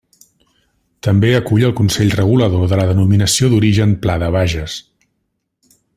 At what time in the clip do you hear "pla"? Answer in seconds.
4.07-4.17